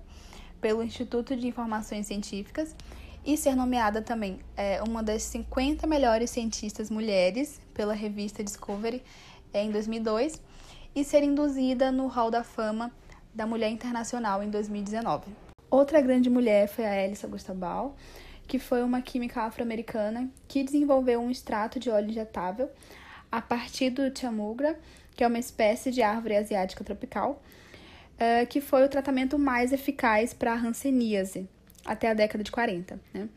pelo 0.60 0.82
Instituto 0.82 1.36
de 1.36 1.46
Informações 1.46 2.06
Científicas 2.06 2.74
e 3.24 3.36
ser 3.36 3.54
nomeada 3.54 4.02
também 4.02 4.40
é, 4.56 4.82
uma 4.82 5.02
das 5.02 5.22
50 5.24 5.86
melhores 5.86 6.30
cientistas 6.30 6.90
mulheres 6.90 7.60
pela 7.72 7.94
revista 7.94 8.42
Discovery 8.44 9.02
é, 9.52 9.62
em 9.62 9.70
2002 9.70 10.40
e 10.94 11.04
ser 11.04 11.22
induzida 11.22 11.90
no 11.90 12.06
Hall 12.06 12.30
da 12.30 12.44
Fama 12.44 12.92
da 13.34 13.46
Mulher 13.46 13.70
Internacional 13.70 14.42
em 14.42 14.50
2019. 14.50 15.26
Outra 15.70 16.00
grande 16.00 16.30
mulher 16.30 16.68
foi 16.68 16.84
a 16.84 17.04
Elisa 17.04 17.26
Gustabal, 17.26 17.96
que 18.46 18.58
foi 18.58 18.82
uma 18.82 19.00
química 19.00 19.42
afro-americana 19.42 20.28
que 20.46 20.62
desenvolveu 20.62 21.20
um 21.20 21.30
extrato 21.30 21.78
de 21.78 21.90
óleo 21.90 22.10
injetável 22.10 22.70
a 23.30 23.40
partir 23.40 23.90
do 23.90 24.16
chamugra, 24.16 24.78
que 25.16 25.24
é 25.24 25.26
uma 25.26 25.38
espécie 25.38 25.90
de 25.90 26.02
árvore 26.02 26.36
asiática 26.36 26.84
tropical, 26.84 27.42
uh, 28.14 28.46
que 28.46 28.60
foi 28.60 28.84
o 28.84 28.88
tratamento 28.88 29.38
mais 29.38 29.72
eficaz 29.72 30.32
para 30.32 30.52
a 30.52 30.56
hanseníase. 30.56 31.48
até 31.84 32.10
a 32.10 32.14
década 32.14 32.42
de 32.42 32.50
40. 32.50 32.98
Né? 33.12 33.28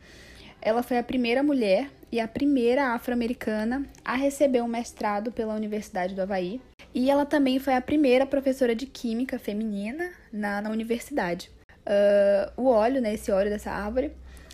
Ela 0.62 0.82
foi 0.82 0.98
a 0.98 1.02
primeira 1.02 1.42
mulher 1.42 1.90
e 2.10 2.18
a 2.18 2.26
primeira 2.26 2.94
afro-americana 2.94 3.86
a 4.04 4.14
receber 4.16 4.62
um 4.62 4.68
mestrado 4.68 5.30
pela 5.30 5.54
Universidade 5.54 6.14
do 6.14 6.22
Havaí. 6.22 6.60
E 6.94 7.10
ela 7.10 7.26
também 7.26 7.58
foi 7.58 7.74
a 7.74 7.80
primeira 7.80 8.24
professora 8.24 8.74
de 8.74 8.86
química 8.86 9.38
feminina 9.38 10.10
na, 10.32 10.62
na 10.62 10.70
universidade. 10.70 11.50
Uh, 11.86 12.62
o 12.62 12.66
óleo, 12.68 13.00
né, 13.00 13.14
esse 13.14 13.30
óleo 13.30 13.50
dessa 13.50 13.70
árvore, 13.70 14.12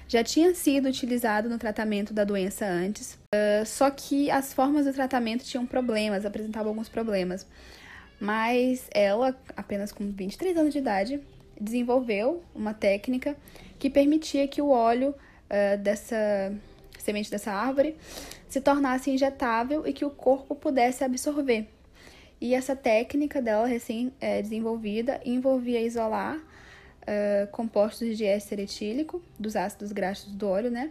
já 0.09 0.23
tinha 0.23 0.55
sido 0.55 0.89
utilizado 0.89 1.49
no 1.49 1.59
tratamento 1.59 2.13
da 2.13 2.25
doença 2.25 2.67
antes, 2.67 3.15
uh, 3.35 3.65
só 3.67 3.91
que 3.91 4.31
as 4.31 4.53
formas 4.53 4.87
do 4.87 4.93
tratamento 4.93 5.45
tinham 5.45 5.67
problemas, 5.67 6.25
apresentavam 6.25 6.71
alguns 6.71 6.89
problemas. 6.89 7.47
Mas 8.21 8.89
ela, 8.93 9.37
apenas 9.57 9.93
com 9.93 10.11
23 10.11 10.57
anos 10.57 10.73
de 10.73 10.79
idade, 10.79 11.21
desenvolveu 11.61 12.43
uma 12.55 12.73
técnica 12.73 13.37
que 13.79 13.91
permitia 13.91 14.47
que 14.47 14.63
o 14.63 14.71
óleo 14.71 15.11
uh, 15.11 15.79
dessa 15.79 16.53
semente 17.05 17.31
dessa 17.31 17.53
árvore 17.53 17.97
se 18.49 18.61
tornasse 18.61 19.11
injetável 19.11 19.87
e 19.87 19.93
que 19.93 20.05
o 20.05 20.11
corpo 20.11 20.55
pudesse 20.55 21.05
absorver. 21.05 21.69
E 22.41 22.55
essa 22.55 22.75
técnica 22.75 23.41
dela, 23.41 23.67
recém-desenvolvida, 23.67 25.21
é, 25.25 25.29
envolvia 25.29 25.81
isolar 25.81 26.41
uh, 27.05 27.47
compostos 27.51 28.17
de 28.17 28.25
éster 28.25 28.61
etílico, 28.61 29.23
dos 29.39 29.57
ácidos 29.57 29.93
graxos 29.93 30.33
do 30.35 30.49
óleo, 30.49 30.71
né? 30.71 30.91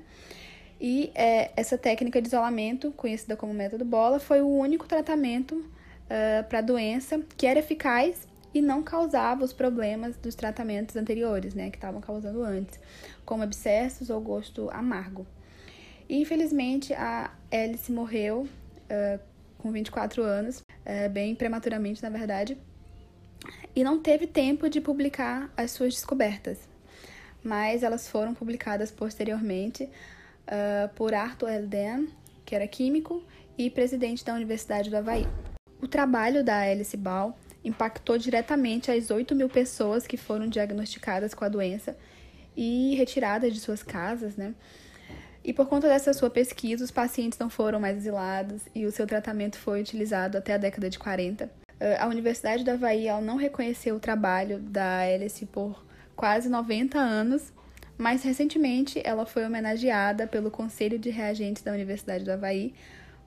E 0.79 1.11
é, 1.15 1.51
essa 1.55 1.77
técnica 1.77 2.21
de 2.21 2.27
isolamento, 2.27 2.91
conhecida 2.91 3.35
como 3.35 3.53
método 3.53 3.85
bola, 3.85 4.19
foi 4.19 4.41
o 4.41 4.47
único 4.47 4.87
tratamento 4.87 5.55
uh, 5.55 6.43
para 6.49 6.59
a 6.59 6.61
doença 6.61 7.21
que 7.37 7.47
era 7.47 7.59
eficaz 7.59 8.27
e 8.53 8.61
não 8.61 8.83
causava 8.83 9.43
os 9.43 9.53
problemas 9.53 10.15
dos 10.17 10.35
tratamentos 10.35 10.95
anteriores, 10.95 11.53
né, 11.53 11.69
que 11.69 11.77
estavam 11.77 11.99
causando 11.99 12.43
antes, 12.43 12.79
como 13.25 13.43
abscessos 13.43 14.09
ou 14.09 14.21
gosto 14.21 14.69
amargo. 14.71 15.25
E, 16.07 16.21
infelizmente, 16.21 16.93
a 16.93 17.31
Alice 17.51 17.91
morreu 17.91 18.41
uh, 18.41 19.19
com 19.57 19.71
24 19.71 20.21
anos, 20.21 20.59
uh, 20.59 21.09
bem 21.09 21.33
prematuramente, 21.33 22.03
na 22.03 22.09
verdade, 22.09 22.57
e 23.75 23.83
não 23.83 23.99
teve 23.99 24.27
tempo 24.27 24.69
de 24.69 24.79
publicar 24.79 25.51
as 25.57 25.71
suas 25.71 25.93
descobertas, 25.93 26.59
mas 27.43 27.83
elas 27.83 28.07
foram 28.07 28.33
publicadas 28.33 28.91
posteriormente 28.91 29.83
uh, 29.83 30.93
por 30.95 31.13
Arthur 31.13 31.49
Elden, 31.49 32.07
que 32.45 32.55
era 32.55 32.67
químico 32.67 33.23
e 33.57 33.69
presidente 33.69 34.23
da 34.23 34.33
Universidade 34.33 34.89
do 34.89 34.97
Havaí. 34.97 35.27
O 35.81 35.87
trabalho 35.87 36.43
da 36.43 36.59
Alice 36.59 36.95
Ball 36.95 37.37
impactou 37.63 38.17
diretamente 38.17 38.91
as 38.91 39.09
8 39.09 39.35
mil 39.35 39.49
pessoas 39.49 40.05
que 40.05 40.17
foram 40.17 40.47
diagnosticadas 40.47 41.33
com 41.33 41.45
a 41.45 41.49
doença 41.49 41.97
e 42.55 42.95
retiradas 42.95 43.53
de 43.53 43.59
suas 43.59 43.81
casas, 43.81 44.35
né? 44.35 44.53
E 45.43 45.51
por 45.51 45.67
conta 45.67 45.87
dessa 45.87 46.13
sua 46.13 46.29
pesquisa, 46.29 46.85
os 46.85 46.91
pacientes 46.91 47.37
não 47.37 47.49
foram 47.49 47.79
mais 47.79 47.97
exilados 47.97 48.61
e 48.73 48.85
o 48.85 48.91
seu 48.91 49.05
tratamento 49.05 49.57
foi 49.57 49.81
utilizado 49.81 50.37
até 50.37 50.53
a 50.53 50.57
década 50.57 50.89
de 50.89 50.97
40. 50.97 51.62
A 51.99 52.07
Universidade 52.07 52.63
da 52.63 52.73
Havaí 52.73 53.07
não 53.21 53.35
reconheceu 53.35 53.95
o 53.95 53.99
trabalho 53.99 54.59
da 54.59 54.99
Alice 54.99 55.45
por 55.45 55.83
quase 56.15 56.47
90 56.47 56.97
anos, 56.97 57.51
mas 57.97 58.23
recentemente 58.23 59.01
ela 59.03 59.25
foi 59.25 59.45
homenageada 59.45 60.27
pelo 60.27 60.49
Conselho 60.49 60.97
de 60.97 61.09
Reagentes 61.09 61.63
da 61.63 61.71
Universidade 61.71 62.23
do 62.23 62.31
Havaí 62.31 62.73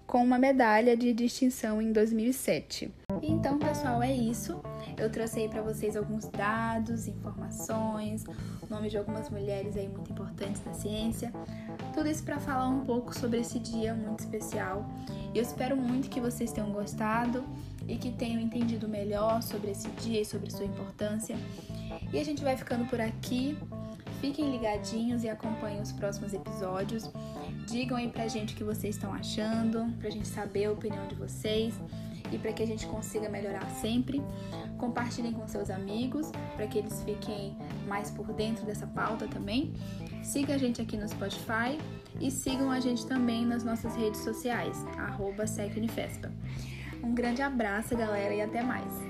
com 0.07 0.23
uma 0.23 0.39
medalha 0.39 0.97
de 0.97 1.13
distinção 1.13 1.83
em 1.83 1.93
2007. 1.93 2.93
Então, 3.23 3.59
pessoal, 3.59 4.01
é 4.01 4.13
isso. 4.13 4.63
Eu 4.97 5.11
trouxe 5.11 5.41
aí 5.41 5.49
para 5.49 5.63
vocês 5.63 5.97
alguns 5.97 6.29
dados, 6.29 7.09
informações, 7.09 8.25
nome 8.71 8.89
de 8.89 8.97
algumas 8.97 9.29
mulheres 9.31 9.77
aí 9.77 9.89
muito 9.89 10.13
importantes 10.13 10.61
da 10.61 10.73
ciência. 10.73 11.33
Tudo 11.93 12.09
isso 12.09 12.23
para 12.23 12.39
falar 12.39 12.69
um 12.69 12.85
pouco 12.85 13.19
sobre 13.19 13.41
esse 13.41 13.59
dia 13.59 13.95
muito 13.95 14.21
especial. 14.21 14.89
Eu 15.35 15.43
espero 15.43 15.77
muito 15.77 16.09
que 16.09 16.21
vocês 16.21 16.53
tenham 16.53 16.71
gostado 16.71 17.45
e 17.89 17.97
que 17.97 18.11
tenham 18.11 18.41
entendido 18.41 18.89
melhor 18.89 19.43
sobre 19.43 19.71
esse 19.71 19.89
dia 19.91 20.21
e 20.21 20.25
sobre 20.25 20.51
sua 20.51 20.65
importância. 20.65 21.37
E 22.13 22.19
a 22.19 22.25
gente 22.25 22.43
vai 22.43 22.57
ficando 22.57 22.85
por 22.87 23.01
aqui. 23.01 23.57
Fiquem 24.21 24.51
ligadinhos 24.51 25.25
e 25.25 25.29
acompanhem 25.29 25.81
os 25.81 25.93
próximos 25.93 26.33
episódios. 26.33 27.11
Digam 27.67 27.97
aí 27.97 28.09
pra 28.09 28.27
gente 28.29 28.55
o 28.55 28.57
que 28.57 28.65
vocês 28.65 28.97
estão 28.97 29.13
achando, 29.13 29.87
pra 29.99 30.11
gente 30.11 30.27
saber 30.27 30.67
a 30.67 30.73
opinião 30.73 31.07
de 31.07 31.15
vocês 31.15 31.75
e 32.33 32.39
para 32.39 32.53
que 32.53 32.63
a 32.63 32.67
gente 32.67 32.87
consiga 32.87 33.29
melhorar 33.29 33.69
sempre. 33.71 34.23
Compartilhem 34.79 35.33
com 35.33 35.47
seus 35.47 35.71
amigos 35.71 36.31
para 36.55 36.67
que 36.67 36.79
eles 36.79 37.03
fiquem 37.03 37.57
mais 37.87 38.11
por 38.11 38.33
dentro 38.33 38.65
dessa 38.65 38.87
pauta 38.87 39.27
também. 39.29 39.73
Siga 40.23 40.55
a 40.55 40.59
gente 40.59 40.81
aqui 40.81 40.97
no 40.97 41.09
Spotify 41.09 41.79
e 42.21 42.31
sigam 42.31 42.71
a 42.71 42.81
gente 42.81 43.07
também 43.07 43.45
nas 43.45 43.63
nossas 43.63 43.95
redes 43.95 44.21
sociais, 44.21 44.85
arroba 44.99 45.47
Um 47.07 47.15
grande 47.15 47.41
abraço, 47.41 47.97
galera, 47.97 48.35
e 48.35 48.41
até 48.43 48.65
mais! 48.65 49.06